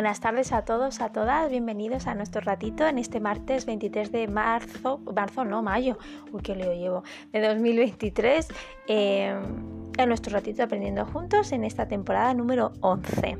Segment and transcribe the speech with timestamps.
[0.00, 4.28] Buenas tardes a todos, a todas, bienvenidos a nuestro ratito en este martes 23 de
[4.28, 5.98] marzo, marzo no, mayo,
[6.32, 8.48] uy, qué leo llevo, de 2023,
[8.88, 9.38] eh,
[9.98, 13.36] en nuestro ratito aprendiendo juntos en esta temporada número 11.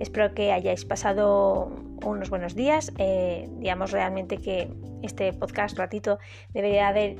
[0.00, 1.70] Espero que hayáis pasado
[2.04, 6.18] unos buenos días, eh, digamos realmente que este podcast ratito
[6.52, 7.14] debería haber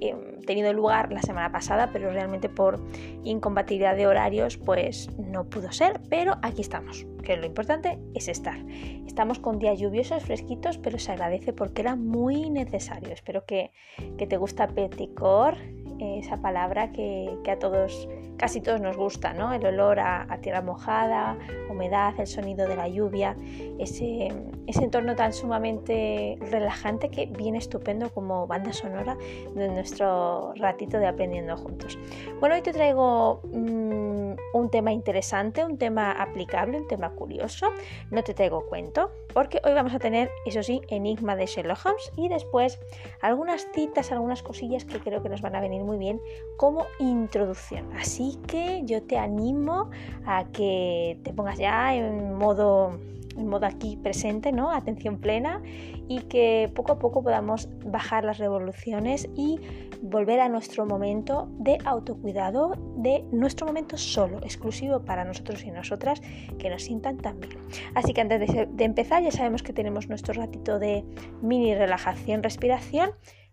[0.00, 2.80] Em, tenido lugar la semana pasada, pero realmente por
[3.22, 8.58] incompatibilidad de horarios pues no pudo ser, pero aquí estamos, que lo importante es estar.
[9.06, 13.12] Estamos con días lluviosos, fresquitos, pero se agradece porque era muy necesario.
[13.12, 13.72] Espero que,
[14.16, 15.56] que te gusta peticor,
[16.00, 19.52] esa palabra que, a todos, casi todos nos gusta, ¿no?
[19.52, 23.36] El olor a, tierra mojada, humedad, el sonido de la lluvia,
[23.78, 24.28] ese,
[24.66, 29.16] entorno tan sumamente relajante que viene estupendo como banda sonora
[29.54, 31.98] de nuestro ratito de aprendiendo juntos.
[32.40, 37.72] Bueno, hoy te traigo mmm, un tema interesante, un tema aplicable, un tema curioso.
[38.10, 42.12] No te traigo cuento, porque hoy vamos a tener, eso sí, enigma de Sherlock Holmes
[42.16, 42.78] y después
[43.20, 46.20] algunas citas, algunas cosillas que creo que nos van a venir muy bien
[46.56, 47.90] como introducción.
[47.96, 49.90] Así que yo te animo
[50.26, 52.98] a que te pongas ya en modo
[53.36, 54.70] en modo aquí presente, ¿no?
[54.70, 55.62] Atención plena
[56.08, 59.60] y que poco a poco podamos bajar las revoluciones y
[60.02, 66.20] volver a nuestro momento de autocuidado, de nuestro momento solo, exclusivo para nosotros y nosotras,
[66.58, 67.58] que nos sientan tan bien.
[67.94, 71.04] Así que antes de, de empezar ya sabemos que tenemos nuestro ratito de
[71.42, 73.10] mini relajación, respiración,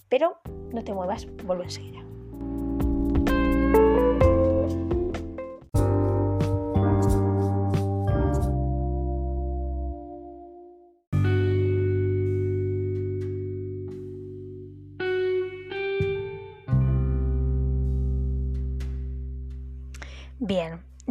[0.09, 0.39] pero
[0.71, 2.06] no te muevas, vuelvo enseguida.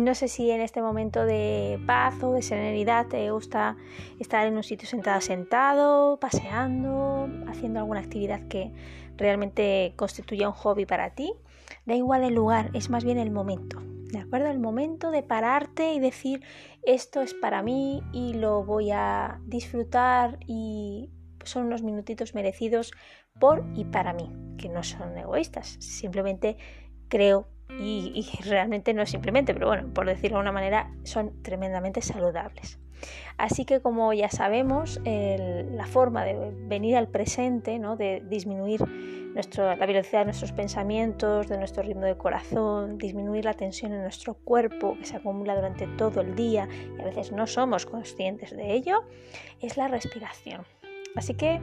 [0.07, 3.77] No sé si en este momento de paz o de serenidad te gusta
[4.21, 8.73] estar en un sitio sentado, sentado, paseando, haciendo alguna actividad que
[9.17, 11.33] realmente constituya un hobby para ti.
[11.87, 13.83] Da igual el lugar, es más bien el momento.
[13.83, 14.47] ¿De acuerdo?
[14.47, 16.45] El momento de pararte y decir
[16.85, 21.11] esto es para mí y lo voy a disfrutar y
[21.43, 22.93] son unos minutitos merecidos
[23.41, 26.59] por y para mí, que no son egoístas, simplemente
[27.09, 32.79] creo y, realmente no simplemente, pero bueno, por decirlo de una manera, son tremendamente saludables.
[33.37, 37.97] Así que como ya sabemos, la forma de venir al presente, ¿no?
[37.97, 38.81] de disminuir
[39.55, 44.35] la velocidad de nuestros pensamientos, de nuestro ritmo de corazón, disminuir la tensión en nuestro
[44.35, 46.67] cuerpo que se acumula durante todo el día
[46.97, 49.05] y a veces no somos conscientes de ello,
[49.61, 50.63] es la respiración.
[51.15, 51.61] Así que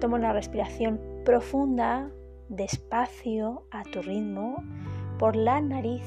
[0.00, 2.10] toma una respiración profunda,
[2.48, 4.62] despacio, a tu ritmo,
[5.22, 6.02] por la nariz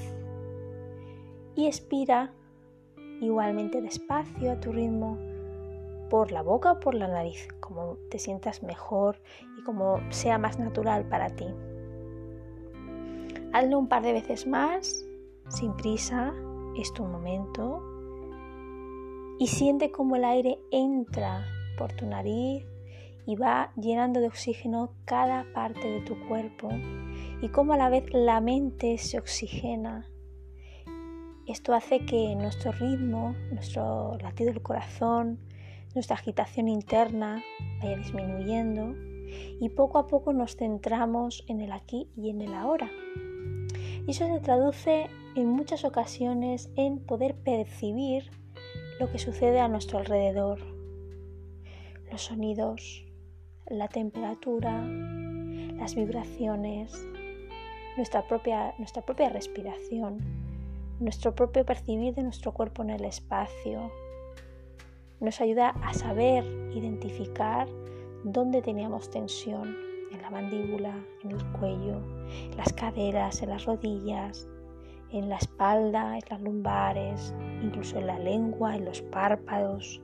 [1.56, 2.34] y expira
[3.22, 5.18] igualmente despacio a tu ritmo
[6.10, 9.22] por la boca o por la nariz, como te sientas mejor
[9.58, 11.48] y como sea más natural para ti.
[13.54, 15.06] Hazlo un par de veces más,
[15.48, 16.34] sin prisa,
[16.76, 17.82] es tu momento,
[19.40, 21.46] y siente cómo el aire entra
[21.78, 22.66] por tu nariz
[23.26, 26.68] y va llenando de oxígeno cada parte de tu cuerpo
[27.46, 30.10] y cómo a la vez la mente se oxigena.
[31.46, 35.38] Esto hace que nuestro ritmo, nuestro latido del corazón,
[35.94, 37.44] nuestra agitación interna
[37.84, 38.96] vaya disminuyendo
[39.62, 42.90] y poco a poco nos centramos en el aquí y en el ahora.
[44.08, 45.06] Y eso se traduce
[45.36, 48.32] en muchas ocasiones en poder percibir
[49.00, 50.62] lo que sucede a nuestro alrededor,
[52.12, 53.06] los sonidos,
[53.68, 54.84] la temperatura,
[55.78, 57.06] las vibraciones,
[57.98, 60.20] nuestra propia, nuestra propia respiración,
[61.00, 63.92] nuestro propio percibir de nuestro cuerpo en el espacio.
[65.20, 67.68] Nos ayuda a saber identificar
[68.24, 69.76] dónde teníamos tensión,
[70.12, 74.48] en la mandíbula, en el cuello, en las caderas, en las rodillas,
[75.12, 80.02] en la espalda, en las lumbares, incluso en la lengua, en los párpados.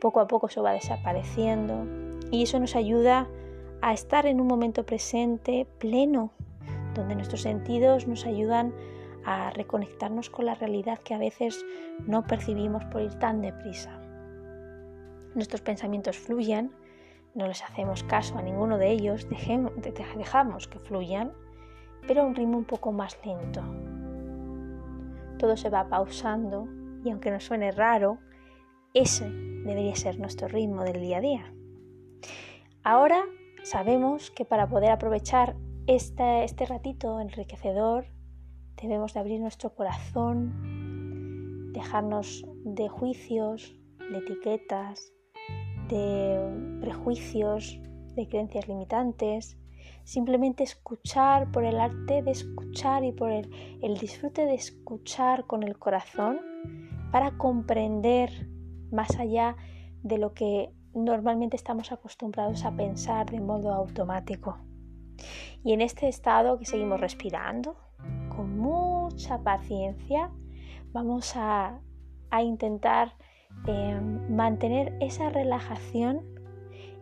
[0.00, 1.86] Poco a poco eso va desapareciendo
[2.30, 3.28] y eso nos ayuda
[3.80, 6.30] a estar en un momento presente pleno,
[6.94, 8.74] donde nuestros sentidos nos ayudan
[9.24, 11.64] a reconectarnos con la realidad que a veces
[12.06, 14.00] no percibimos por ir tan deprisa.
[15.34, 16.72] Nuestros pensamientos fluyen,
[17.34, 21.32] no les hacemos caso a ninguno de ellos, dejamos que fluyan,
[22.06, 23.62] pero a un ritmo un poco más lento.
[25.38, 26.68] Todo se va pausando
[27.04, 28.18] y aunque nos suene raro,
[28.92, 31.54] ese debería ser nuestro ritmo del día a día.
[32.84, 33.24] Ahora
[33.64, 38.06] sabemos que para poder aprovechar este, ratito enriquecedor
[38.80, 45.12] debemos de abrir nuestro corazón, dejarnos de juicios, de etiquetas,
[45.88, 47.78] de prejuicios,
[48.14, 49.58] de creencias limitantes,
[50.04, 53.50] simplemente escuchar por el arte de escuchar y por el,
[54.00, 56.40] disfrute de escuchar con el corazón
[57.10, 58.48] para comprender
[58.90, 59.56] más allá
[60.02, 64.58] de lo que normalmente estamos acostumbrados a pensar de modo automático.
[65.64, 67.76] Y en este estado que seguimos respirando,
[68.34, 70.30] con mucha paciencia,
[70.92, 71.80] vamos a,
[72.42, 73.14] intentar
[73.68, 76.20] eh, mantener esa relajación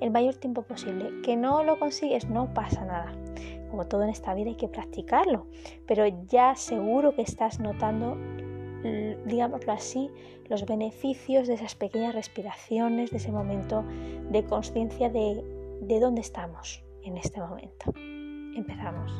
[0.00, 1.23] el mayor tiempo posible.
[1.23, 3.12] Que no lo consigues, no pasa nada.
[3.70, 5.47] Como todo en esta vida hay que practicarlo,
[5.87, 8.19] pero ya seguro que estás notando,
[9.25, 10.11] digámoslo así,
[10.50, 13.82] los beneficios de esas pequeñas respiraciones, de ese momento
[14.31, 15.43] de conciencia de,
[15.81, 17.93] de dónde estamos en este momento.
[17.97, 19.13] Empezamos.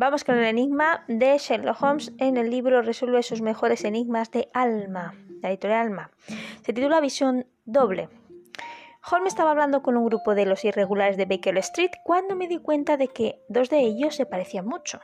[0.00, 4.48] Vamos con el enigma de Sherlock Holmes en el libro Resuelve sus mejores enigmas de
[4.54, 6.10] Alma, la editorial Alma.
[6.62, 8.08] Se titula Visión doble.
[9.10, 12.58] Holmes estaba hablando con un grupo de los irregulares de Baker Street cuando me di
[12.58, 15.00] cuenta de que dos de ellos se parecían mucho.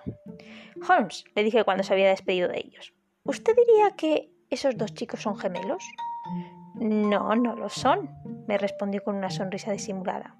[0.88, 2.92] Holmes, le dije cuando se había despedido de ellos,
[3.24, 5.84] ¿usted diría que esos dos chicos son gemelos?
[6.74, 8.10] No, no lo son,
[8.46, 10.36] me respondió con una sonrisa disimulada.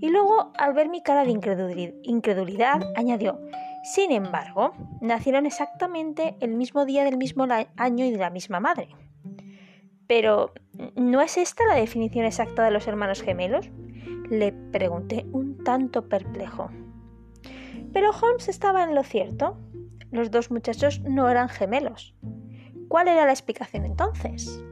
[0.00, 3.40] Y luego, al ver mi cara de incredulidad, añadió,
[3.84, 8.88] sin embargo, nacieron exactamente el mismo día del mismo año y de la misma madre.
[10.06, 10.52] Pero,
[10.96, 13.68] ¿no es esta la definición exacta de los hermanos gemelos?
[14.30, 16.70] Le pregunté un tanto perplejo.
[17.92, 19.58] Pero Holmes estaba en lo cierto.
[20.14, 22.14] Los dos muchachos no eran gemelos.
[22.86, 24.62] ¿Cuál era la explicación entonces?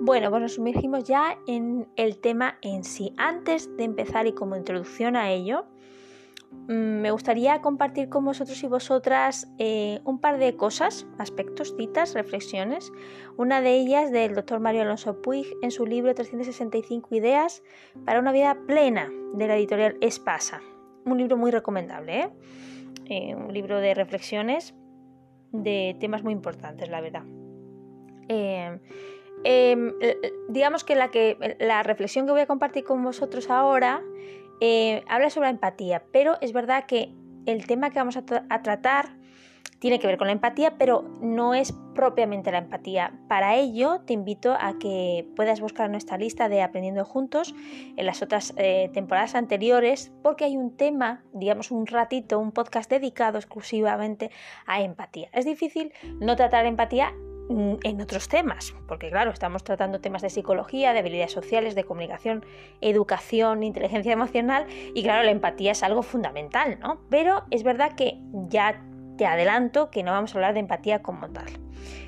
[0.00, 3.12] Bueno, pues nos sumergimos ya en el tema en sí.
[3.18, 5.66] Antes de empezar y como introducción a ello,
[6.68, 12.92] me gustaría compartir con vosotros y vosotras eh, un par de cosas, aspectos, citas, reflexiones.
[13.36, 17.62] Una de ellas del doctor Mario Alonso Puig en su libro 365 ideas
[18.04, 20.60] para una vida plena de la editorial Espasa.
[21.04, 22.30] Un libro muy recomendable, ¿eh?
[23.08, 24.74] Eh, un libro de reflexiones
[25.52, 27.22] de temas muy importantes, la verdad.
[28.28, 29.92] Em,
[30.48, 34.02] digamos que la, que la reflexión que voy a compartir con vosotros ahora
[34.60, 37.12] eh, habla sobre la empatía, pero es verdad que
[37.46, 38.22] el tema que vamos a,
[38.62, 39.16] tratar
[39.78, 43.12] tiene que ver con la empatía, pero no es propiamente la empatía.
[43.28, 47.54] Para ello, te invito a que puedas buscar nuestra lista de Aprendiendo Juntos
[47.96, 52.90] en las otras eh, temporadas anteriores, porque hay un tema, digamos un ratito, un podcast
[52.90, 54.30] dedicado exclusivamente
[54.66, 55.28] a empatía.
[55.32, 57.12] Es difícil no tratar empatía
[57.48, 62.44] en otros temas, porque claro, estamos tratando temas de psicología, de habilidades sociales, de comunicación,
[62.80, 67.00] educación, inteligencia emocional y claro, la empatía es algo fundamental, ¿no?
[67.08, 68.82] Pero es verdad que ya
[69.16, 71.46] te adelanto que no vamos a hablar de empatía como tal,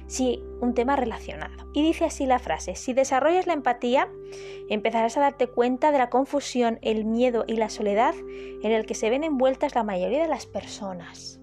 [0.07, 1.71] sí un tema relacionado.
[1.73, 4.09] Y dice así la frase, si desarrollas la empatía,
[4.69, 8.15] empezarás a darte cuenta de la confusión, el miedo y la soledad
[8.63, 11.41] en el que se ven envueltas la mayoría de las personas.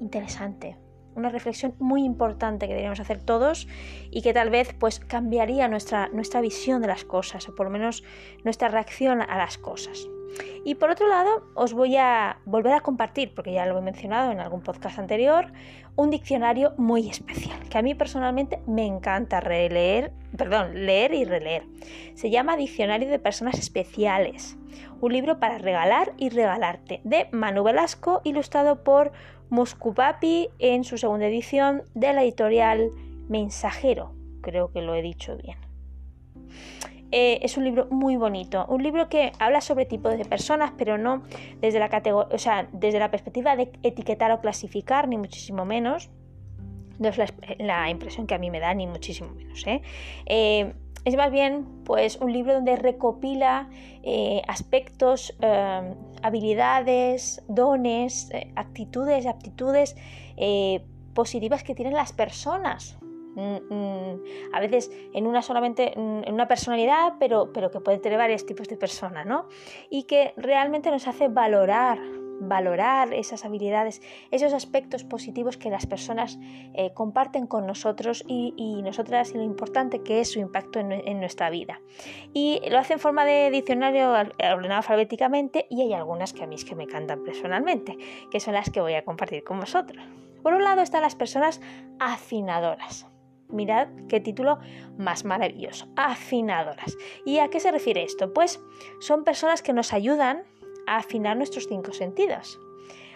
[0.00, 0.76] Interesante
[1.14, 3.68] una reflexión muy importante que deberíamos hacer todos
[4.10, 7.70] y que tal vez pues cambiaría nuestra, nuestra visión de las cosas o por lo
[7.70, 8.02] menos
[8.44, 10.08] nuestra reacción a las cosas.
[10.64, 14.30] Y por otro lado, os voy a volver a compartir, porque ya lo he mencionado
[14.30, 15.52] en algún podcast anterior,
[15.96, 21.64] un diccionario muy especial, que a mí personalmente me encanta releer, perdón, leer y releer.
[22.14, 24.56] Se llama Diccionario de Personas Especiales,
[25.00, 29.12] un libro para regalar y regalarte, de Manu Velasco, ilustrado por
[29.50, 32.90] Muscupapi en su segunda edición de la editorial
[33.28, 35.58] Mensajero, creo que lo he dicho bien.
[37.12, 40.96] Eh, es un libro muy bonito, un libro que habla sobre tipos de personas, pero
[40.96, 41.24] no
[41.60, 41.90] desde la,
[42.30, 46.10] o sea, desde la perspectiva de etiquetar o clasificar, ni muchísimo menos.
[47.00, 47.18] No es
[47.58, 49.66] la, impresión que a mí me da, ni muchísimo menos.
[49.66, 49.80] ¿eh?
[50.26, 53.68] Eh, es más bien pues, un libro donde recopila
[54.46, 55.34] aspectos
[56.22, 59.96] habilidades, dones, eh, actitudes, aptitudes
[60.36, 62.98] eh, positivas que tienen las personas.
[63.36, 64.20] Mm, mm,
[64.52, 68.66] a veces en una solamente en una personalidad, pero, pero que puede tener varios tipos
[68.68, 69.46] de personas, ¿no?
[69.88, 71.98] Y que realmente nos hace valorar
[72.40, 76.38] valorar esas habilidades, esos aspectos positivos que las personas
[76.74, 81.50] eh, comparten con nosotros y, nosotras y lo importante que es su impacto en, nuestra
[81.50, 81.80] vida.
[82.32, 86.54] Y lo hace en forma de diccionario ordenado alfabéticamente y hay algunas que a mí
[86.54, 87.96] es que me encantan personalmente,
[88.30, 90.02] que son las que voy a compartir con vosotros.
[90.42, 91.60] Por un lado están las personas
[91.98, 93.06] afinadoras.
[93.48, 94.58] Mirad qué título
[94.96, 96.96] más maravilloso, afinadoras.
[97.26, 98.32] ¿Y a qué se refiere esto?
[98.32, 98.60] Pues
[99.00, 100.44] son personas que nos ayudan
[100.98, 102.60] afinar nuestros cinco sentidos.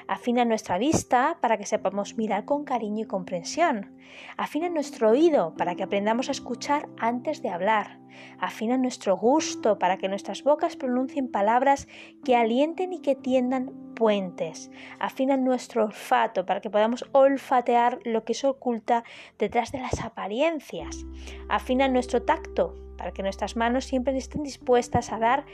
[0.06, 3.96] Afina nuestra vista para que sepamos mirar con cariño y comprensión.
[4.36, 7.98] Afina nuestro oído para que aprendamos a escuchar antes de hablar.
[8.38, 11.88] Afina nuestro gusto para que nuestras bocas pronuncien palabras
[12.22, 14.70] que alienten y que tiendan puentes.
[14.98, 19.04] Afina nuestro olfato para que podamos olfatear lo que se oculta
[19.38, 21.06] detrás de las apariencias.
[21.48, 25.46] Afina nuestro tacto para que nuestras manos siempre estén dispuestas a dar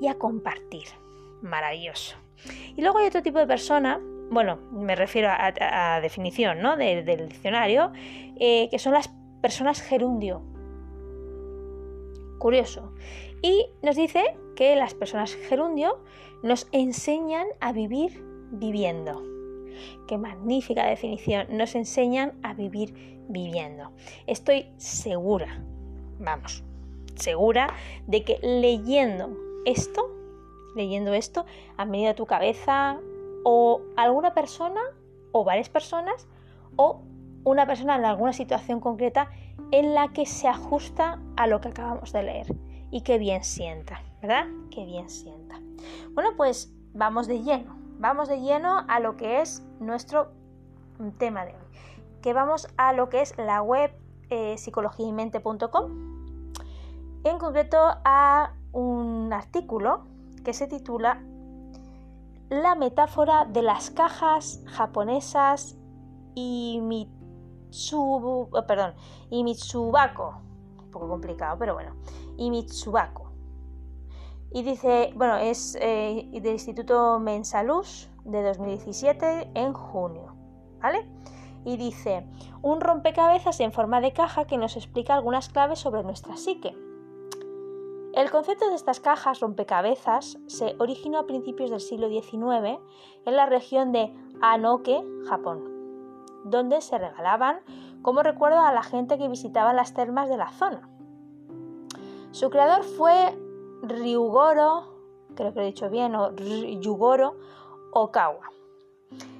[0.00, 1.05] y a compartir.
[1.42, 2.16] Maravilloso.
[2.76, 4.00] Y luego hay otro tipo de persona,
[4.30, 6.76] bueno, me refiero a, definición ¿no?
[6.76, 7.92] del diccionario,
[8.38, 10.42] eh, que son las personas gerundio.
[12.38, 12.92] Curioso.
[13.42, 16.02] Y nos dice que las personas gerundio
[16.42, 19.22] nos enseñan a vivir viviendo.
[20.08, 21.46] Qué magnífica definición.
[21.50, 22.94] Nos enseñan a vivir
[23.28, 23.92] viviendo.
[24.26, 25.62] Estoy segura,
[26.18, 26.64] vamos,
[27.14, 27.74] segura
[28.06, 30.15] de que leyendo esto
[30.76, 31.44] leyendo esto
[31.76, 32.98] han venido a tu cabeza
[33.44, 34.80] o alguna persona
[35.32, 36.28] o varias personas
[36.76, 37.02] o
[37.44, 39.30] una persona en alguna situación concreta
[39.70, 42.46] en la que se ajusta a lo que acabamos de leer
[42.90, 44.46] y que bien sienta, ¿verdad?
[44.70, 45.60] Que bien sienta.
[46.12, 50.32] Bueno, pues vamos de lleno, vamos de lleno a lo que es nuestro
[51.18, 51.78] tema de hoy,
[52.22, 53.92] que vamos a lo que es la web
[54.30, 54.56] eh,
[57.24, 60.04] en concreto a un artículo
[60.46, 61.20] que se titula
[62.48, 65.76] La metáfora de las cajas japonesas
[66.36, 68.94] y Mitsubu, oh, perdón,
[69.28, 70.40] y Mitsubako.
[70.78, 71.96] Un poco complicado, pero bueno.
[72.36, 73.32] Y Mitsubako.
[74.52, 80.36] Y dice, bueno, es eh, del Instituto Mensalus de 2017 en junio.
[80.80, 81.08] ¿Vale?
[81.64, 82.24] Y dice,
[82.62, 86.85] un rompecabezas en forma de caja que nos explica algunas claves sobre nuestra psique.
[88.16, 92.80] El concepto de estas cajas rompecabezas se originó a principios del siglo XIX
[93.26, 95.62] en la región de Anoke, Japón,
[96.44, 97.60] donde se regalaban
[98.00, 100.88] como recuerdo a la gente que visitaba las termas de la zona.
[102.30, 103.38] Su creador fue
[103.82, 104.94] Ryugoro,
[105.34, 107.36] creo que lo he dicho bien, o Ryugoro
[107.92, 108.50] Okawa.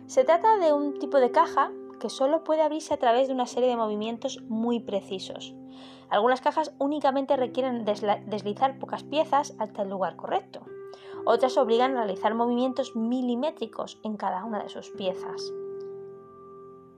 [0.07, 3.47] Se trata de un tipo de caja que solo puede abrirse a través de una
[3.47, 5.55] serie de movimientos muy precisos.
[6.11, 10.61] Algunas cajas únicamente requieren deslizar pocas piezas hasta el lugar correcto.
[11.25, 15.53] Otras obligan a realizar movimientos milimétricos en cada una de sus piezas.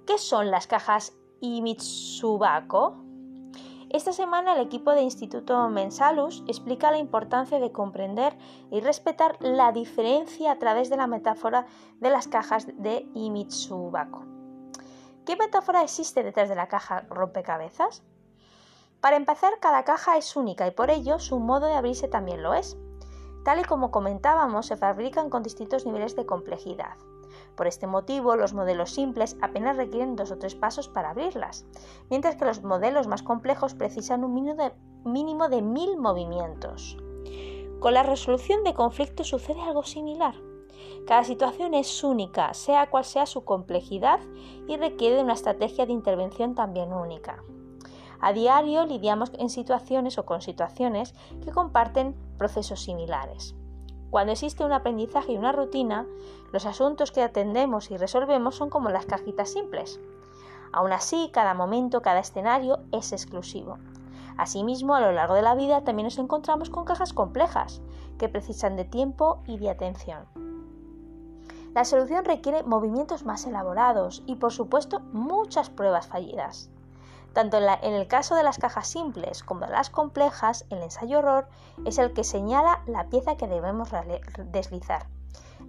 [0.06, 2.96] ¿Qué son las cajas Imitsubako?
[3.90, 8.36] Esta semana el equipo de Instituto Mensalus explica la importancia de comprender
[8.70, 11.66] y respetar la diferencia a través de la metáfora
[11.98, 14.26] de las cajas de Imitsubako.
[15.24, 18.02] ¿Qué metáfora existe detrás de la caja rompecabezas?
[19.00, 22.54] Para empezar, cada caja es única y por ello su modo de abrirse también lo
[22.54, 22.76] es.
[23.44, 26.96] Tal y como comentábamos, se fabrican con distintos niveles de complejidad.
[27.56, 31.64] Por este motivo, los modelos simples apenas requieren dos o tres pasos para abrirlas,
[32.10, 34.34] mientras que los modelos más complejos precisan un
[35.04, 36.96] mínimo de, mil movimientos.
[37.78, 40.34] Con la resolución de conflictos sucede algo similar.
[41.06, 44.18] Cada situación es única, sea cual sea su complejidad,
[44.66, 47.44] y requiere una estrategia de intervención también única.
[48.20, 53.54] A diario lidiamos en situaciones o con situaciones que comparten procesos similares.
[54.10, 56.06] Cuando existe un aprendizaje y una rutina,
[56.52, 60.00] los asuntos que atendemos y resolvemos son como las cajitas simples.
[60.72, 63.78] Aún así, cada momento, cada escenario es exclusivo.
[64.36, 67.82] Asimismo, a lo largo de la vida también nos encontramos con cajas complejas,
[68.18, 70.26] que precisan de tiempo y de atención.
[71.74, 76.70] La solución requiere movimientos más elaborados y, por supuesto, muchas pruebas fallidas.
[77.32, 81.48] Tanto en, el caso de las cajas simples como de las complejas, el ensayo horror
[81.84, 83.90] es el que señala la pieza que debemos
[84.46, 85.06] deslizar.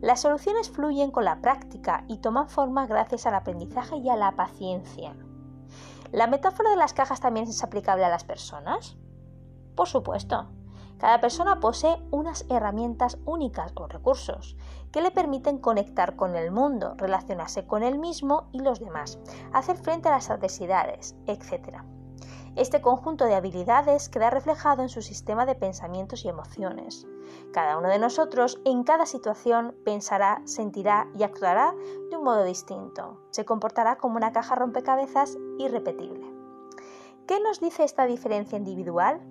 [0.01, 4.31] Las soluciones fluyen con la práctica y toman forma gracias al aprendizaje y a la
[4.31, 5.15] paciencia.
[6.11, 8.97] ¿La metáfora de las cajas también es aplicable a las personas?
[9.75, 10.49] Por supuesto.
[10.99, 14.57] Cada persona posee unas herramientas únicas o recursos
[14.91, 19.17] que le permiten conectar con el mundo, relacionarse con él mismo y los demás,
[19.53, 21.83] hacer frente a las adversidades, etc.
[22.57, 27.07] Este conjunto de habilidades queda reflejado en su sistema de pensamientos y emociones.
[27.53, 31.73] Cada uno de nosotros en cada situación pensará, sentirá y actuará
[32.09, 33.21] de un modo distinto.
[33.31, 36.27] Se comportará como una caja rompecabezas irrepetible.
[37.25, 39.21] ¿Qué nos dice esta diferencia individual?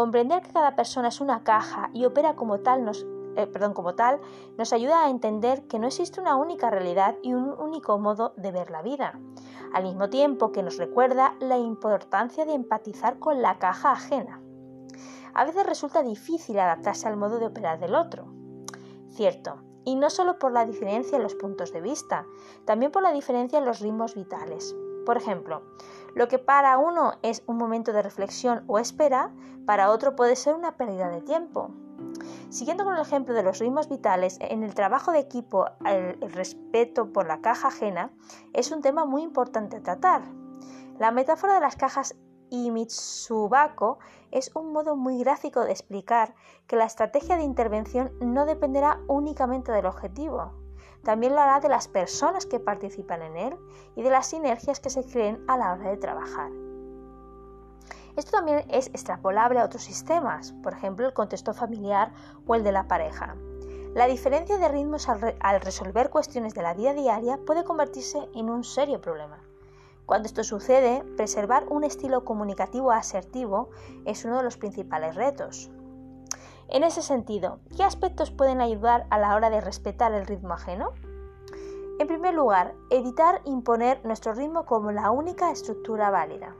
[0.00, 3.04] Comprender que cada persona es una caja y opera como tal nos
[3.36, 4.18] eh, perdón, como tal,
[4.56, 8.50] nos ayuda a entender que no existe una única realidad y un único modo de
[8.50, 9.20] ver la vida,
[9.74, 14.40] al mismo tiempo que nos recuerda la importancia de empatizar con la caja ajena.
[15.34, 18.32] A veces resulta difícil adaptarse al modo de operar del otro.
[19.10, 22.24] Cierto, y no solo por la diferencia en los puntos de vista,
[22.64, 24.74] también por la diferencia en los ritmos vitales.
[25.04, 25.62] Por ejemplo,
[26.14, 29.32] lo que para uno es un momento de reflexión o espera,
[29.66, 31.70] para otro puede ser una pérdida de tiempo.
[32.48, 37.12] Siguiendo con el ejemplo de los ritmos vitales, en el trabajo de equipo el, respeto
[37.12, 38.10] por la caja ajena
[38.52, 40.22] es un tema muy importante a tratar.
[40.98, 42.16] La metáfora de las cajas
[42.50, 43.98] y Mitsubako
[44.32, 46.34] es un modo muy gráfico de explicar
[46.66, 50.52] que la estrategia de intervención no dependerá únicamente del objetivo,
[51.02, 53.56] también lo hará de las personas que participan en él
[53.96, 56.50] y de las sinergias que se creen a la hora de trabajar.
[58.16, 62.12] Esto también es extrapolable a otros sistemas, por ejemplo el contexto familiar
[62.46, 63.36] o el de la pareja.
[63.94, 68.62] La diferencia de ritmos al, resolver cuestiones de la vida diaria puede convertirse en un
[68.62, 69.42] serio problema.
[70.06, 73.70] Cuando esto sucede, preservar un estilo comunicativo asertivo
[74.04, 75.70] es uno de los principales retos.
[76.72, 80.92] En ese sentido, ¿qué aspectos pueden ayudar a la hora de respetar el ritmo ajeno?
[81.98, 86.54] En primer lugar, evitar imponer nuestro ritmo como la única estructura válida.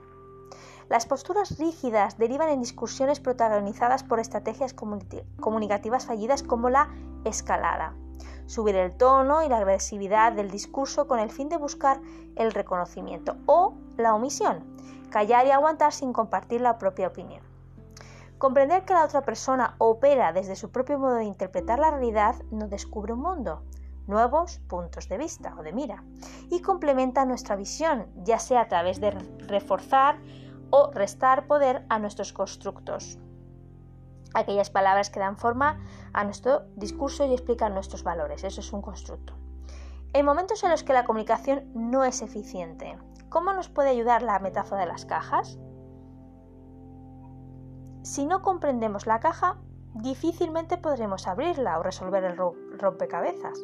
[0.88, 6.88] Las posturas rígidas derivan en discusiones protagonizadas por estrategias comunicativas fallidas como la
[7.24, 7.94] escalada,
[8.46, 12.00] subir el tono y la agresividad del discurso con el fin de buscar
[12.34, 14.76] el reconocimiento o la omisión,
[15.08, 17.49] callar y aguantar sin compartir la propia opinión.
[18.40, 22.70] Comprender que la otra persona opera desde su propio modo de interpretar la realidad nos
[22.70, 23.66] descubre un mundo,
[24.06, 26.04] nuevos puntos de vista o de mira,
[26.48, 29.10] y complementa nuestra visión, ya sea a través de
[29.46, 30.20] reforzar
[30.70, 33.18] o restar poder a nuestros constructos.
[34.32, 35.78] Aquellas palabras que dan forma
[36.14, 39.34] a nuestro discurso y explican nuestros valores, eso es un constructo.
[40.14, 42.96] En momentos en los que la comunicación no es eficiente,
[43.28, 45.58] ¿cómo nos puede ayudar la metáfora de las cajas?
[48.02, 49.58] Si no comprendemos la caja,
[49.94, 53.58] difícilmente podremos abrirla o resolver el rompecabezas.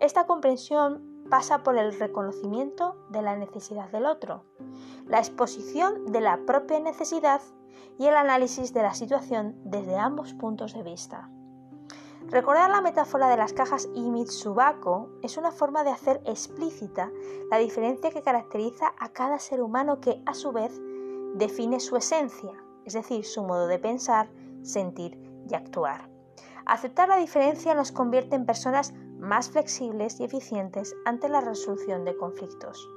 [0.00, 4.44] Esta comprensión pasa por el reconocimiento de la necesidad del otro,
[5.06, 7.40] la exposición de la propia necesidad
[7.98, 11.30] y el análisis de la situación desde ambos puntos de vista.
[12.28, 17.10] Recordar la metáfora de las cajas y Mitsubako es una forma de hacer explícita
[17.50, 20.80] la diferencia que caracteriza a cada ser humano que, a su vez,
[21.34, 24.28] define su esencia, es decir, su modo de pensar,
[24.62, 25.18] sentir
[25.48, 26.08] y actuar.
[26.66, 32.16] Aceptar la diferencia nos convierte en personas más flexibles y eficientes ante la resolución de
[32.16, 32.88] conflictos.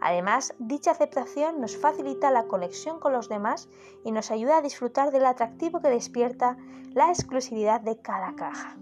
[0.00, 3.68] Además, dicha aceptación nos facilita la conexión con los demás
[4.04, 6.56] y nos ayuda a disfrutar del atractivo que despierta
[6.92, 8.76] la exclusividad de cada caja.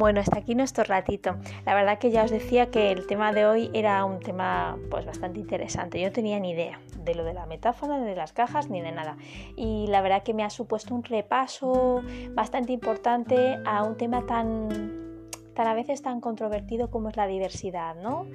[0.00, 1.36] Bueno, hasta aquí nuestro ratito.
[1.66, 5.04] La verdad que ya os decía que el tema de hoy era un tema pues
[5.04, 6.00] bastante interesante.
[6.00, 8.92] Yo no tenía ni idea de lo de la metáfora, de las cajas, ni de
[8.92, 9.18] nada.
[9.56, 15.28] Y la verdad que me ha supuesto un repaso bastante importante a un tema tan,
[15.52, 18.26] tan a veces tan controvertido como es la diversidad, ¿no?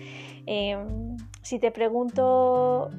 [0.46, 2.92] Em, si te pregunto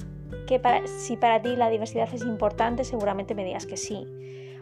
[0.48, 4.08] que si para ti la diversidad es importante, seguramente me digas que sí.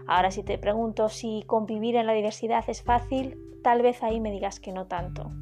[0.07, 4.31] Ahora, si te pregunto si convivir en la diversidad es fácil, tal vez ahí me
[4.31, 5.33] digas que no tanto.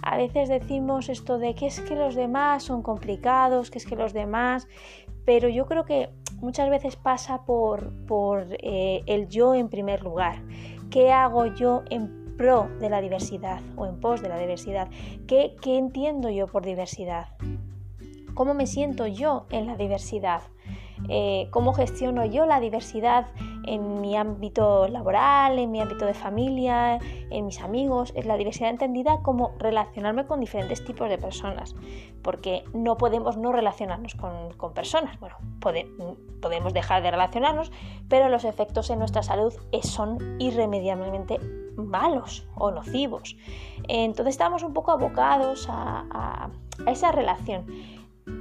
[0.00, 3.96] A veces decimos esto de que es que los demás son complicados, que es que
[3.96, 4.68] los demás,
[5.26, 10.42] pero yo creo que muchas veces pasa por, por eh, el yo en primer lugar.
[10.90, 14.88] ¿Qué hago yo en pro de la diversidad o en pos de la diversidad?
[15.26, 17.28] ¿Qué, qué entiendo yo por diversidad?
[18.34, 20.42] ¿Cómo me siento yo en la diversidad?
[21.08, 23.26] Eh, cómo gestiono yo la diversidad
[23.66, 26.98] en mi ámbito laboral, en mi ámbito de familia,
[27.30, 31.74] en mis amigos, es la diversidad entendida como relacionarme con diferentes tipos de personas,
[32.22, 35.36] porque no podemos no relacionarnos con, personas, bueno,
[36.40, 37.70] podemos dejar de relacionarnos,
[38.08, 41.38] pero los efectos en nuestra salud son irremediablemente
[41.76, 43.36] malos o nocivos.
[43.88, 46.50] Entonces estamos un poco abocados a
[46.86, 47.66] esa relación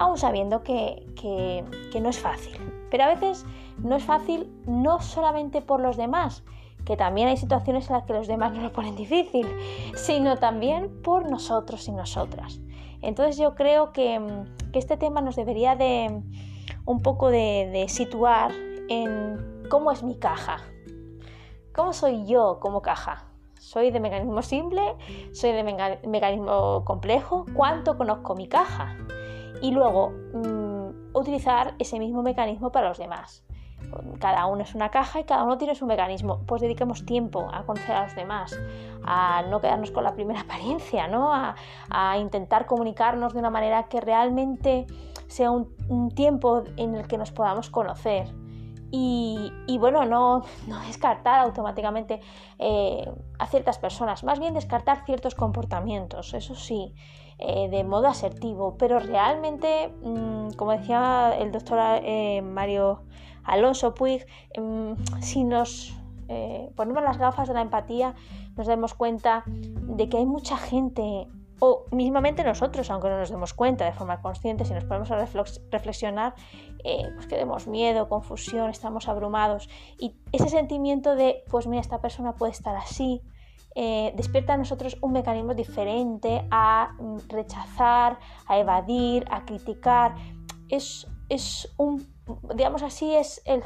[0.03, 1.63] aún sabiendo que,
[1.99, 2.57] no es fácil.
[2.91, 3.45] Pero a veces
[3.77, 6.43] no es fácil no solamente por los demás,
[6.85, 9.47] que también hay situaciones en las que los demás nos lo ponen difícil,
[9.95, 12.59] sino también por nosotros y nosotras.
[13.01, 14.21] Entonces yo creo que,
[14.73, 16.21] este tema nos debería de
[16.85, 18.51] un poco de, de situar
[18.89, 20.57] en cómo es mi caja,
[21.75, 23.25] ¿Cómo soy yo como caja?
[23.57, 24.95] ¿Soy de mecanismo simple?
[25.31, 25.63] ¿Soy de
[26.05, 27.47] mecanismo complejo?
[27.55, 28.95] ¿Cuánto conozco mi caja?
[29.63, 33.43] Y luego mm, utilizar ese mismo mecanismo para los demás.
[34.19, 36.41] Cada uno es una caja y cada uno tiene su mecanismo.
[36.45, 38.59] Pues dediquemos tiempo a conocer a los demás,
[39.05, 41.33] a no quedarnos con la primera apariencia, ¿no?
[41.33, 41.55] a,
[42.19, 44.85] intentar comunicarnos de una manera que realmente
[45.27, 48.27] sea un tiempo en el que nos podamos conocer,
[48.95, 50.43] y, bueno, no,
[50.85, 52.21] descartar automáticamente
[52.59, 56.93] eh, a ciertas personas, más bien descartar ciertos comportamientos, eso sí,
[57.45, 63.03] eh, de modo asertivo, pero realmente, mm, como decía el doctor eh, Mario
[63.43, 64.25] Alonso Puig,
[64.57, 65.99] mm, si nos
[66.75, 68.15] ponemos las gafas de la empatía,
[68.55, 71.27] nos damos cuenta de que hay mucha gente
[71.65, 75.25] o mismamente nosotros, aunque no nos demos cuenta de forma consciente, si nos ponemos a
[75.71, 76.35] reflexionar,
[76.83, 79.69] eh, pues que demos miedo, confusión, estamos abrumados.
[79.97, 83.21] Y ese sentimiento de, pues mira, esta persona puede estar así,
[83.75, 90.15] eh, despierta a nosotros un mecanismo diferente a mm, rechazar, a evadir, a criticar.
[90.69, 92.07] Es, es un,
[92.55, 93.63] digamos así, es el,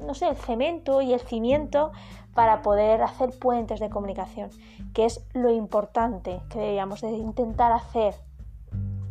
[0.00, 1.92] no sé, el cemento y el cimiento
[2.34, 4.50] para poder hacer puentes de comunicación,
[4.92, 8.14] que es lo importante que deberíamos de intentar hacer.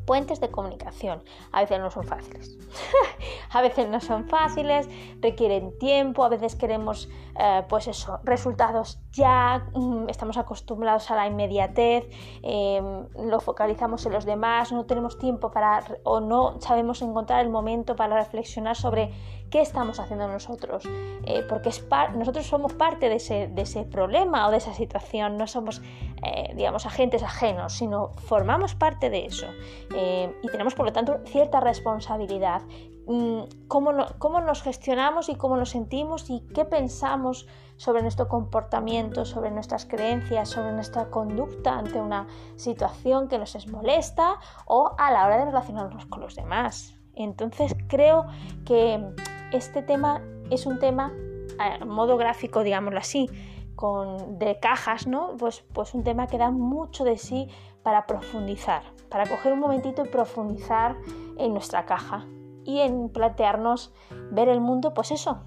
[0.06, 1.24] Puentes de comunicación.
[1.52, 2.58] A veces no son fáciles.
[3.52, 4.88] a veces no son fáciles,
[5.22, 11.28] requieren tiempo, a veces queremos, eh, pues eso, resultados ya, mm, estamos acostumbrados a la
[11.28, 12.06] inmediatez,
[12.44, 17.50] em, lo focalizamos en los demás, no tenemos tiempo para, o no sabemos encontrar el
[17.50, 19.12] momento para reflexionar sobre
[19.56, 20.84] qué estamos haciendo nosotros,
[21.24, 21.70] eh, porque
[22.14, 25.82] nosotros somos parte de ese, problema o de esa situación, no somos,
[26.24, 29.48] eh, digamos, agentes ajenos, sino formamos parte de eso
[29.96, 32.64] eh, y tenemos, por lo tanto, cierta responsabilidad.
[33.08, 39.52] Mm, cómo nos gestionamos y cómo nos sentimos y qué pensamos sobre nuestro comportamiento, sobre
[39.52, 45.26] nuestras creencias, sobre nuestra conducta ante una situación que nos es molesta o a la
[45.26, 46.98] hora de relacionarnos con los demás.
[47.16, 48.26] Entonces creo
[48.66, 49.02] que
[49.56, 51.14] este tema es un tema
[51.58, 53.30] a modo gráfico, digámoslo así,
[53.76, 55.36] con, de cajas, ¿no?
[55.38, 57.48] Pues, pues un tema que da mucho de sí
[57.84, 60.96] para profundizar, para coger un momentito y profundizar
[61.38, 62.26] en nuestra caja
[62.64, 63.94] y en plantearnos
[64.32, 65.42] ver el mundo, pues eso,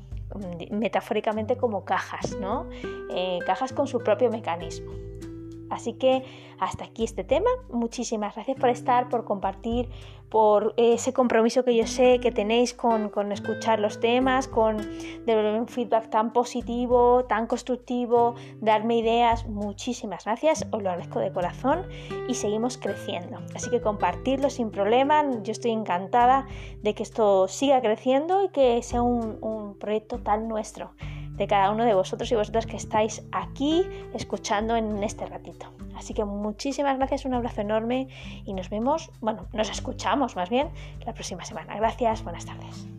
[0.71, 2.66] metafóricamente como cajas, ¿no?
[3.11, 5.08] Eh, cajas con su propio mecanismo.
[5.70, 6.24] Así que
[6.59, 7.50] hasta aquí este tema.
[7.70, 9.88] Muchísimas gracias por estar, por compartir,
[10.28, 14.76] por ese compromiso que yo sé que tenéis con, escuchar los temas, con
[15.24, 19.46] devolver un feedback tan positivo, tan constructivo, darme ideas.
[19.46, 21.87] Muchísimas gracias, os lo agradezco de corazón
[22.28, 23.38] y seguimos creciendo.
[23.54, 25.24] Así que compartirlo sin problema.
[25.42, 26.46] Yo estoy encantada
[26.83, 30.92] de que esto siga creciendo y que sea un, un proyecto tan nuestro
[31.38, 35.72] de cada uno de vosotros y vosotras que estáis aquí escuchando en este ratito.
[35.96, 38.09] Así que muchísimas gracias, un abrazo enorme
[38.44, 40.68] y nos vemos, bueno, nos escuchamos más bien
[41.07, 41.77] la próxima semana.
[41.77, 42.97] Gracias, buenas tardes.